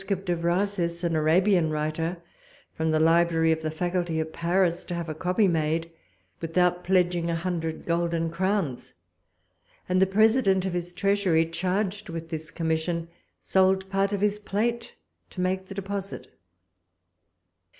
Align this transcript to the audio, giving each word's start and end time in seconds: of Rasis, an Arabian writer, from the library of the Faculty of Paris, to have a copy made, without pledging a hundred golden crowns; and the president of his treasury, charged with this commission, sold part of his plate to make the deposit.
of 0.09 0.43
Rasis, 0.43 1.03
an 1.03 1.15
Arabian 1.15 1.69
writer, 1.69 2.17
from 2.73 2.89
the 2.89 2.99
library 2.99 3.51
of 3.51 3.61
the 3.61 3.69
Faculty 3.69 4.19
of 4.19 4.33
Paris, 4.33 4.83
to 4.85 4.95
have 4.95 5.07
a 5.09 5.13
copy 5.13 5.47
made, 5.47 5.91
without 6.41 6.83
pledging 6.83 7.29
a 7.29 7.35
hundred 7.35 7.85
golden 7.85 8.31
crowns; 8.31 8.95
and 9.87 10.01
the 10.01 10.07
president 10.07 10.65
of 10.65 10.73
his 10.73 10.91
treasury, 10.91 11.45
charged 11.45 12.09
with 12.09 12.29
this 12.29 12.49
commission, 12.49 13.09
sold 13.43 13.91
part 13.91 14.11
of 14.11 14.21
his 14.21 14.39
plate 14.39 14.93
to 15.29 15.39
make 15.39 15.67
the 15.67 15.75
deposit. 15.75 16.33